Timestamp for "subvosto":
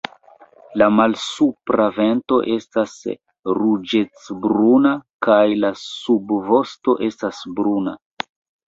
5.87-6.99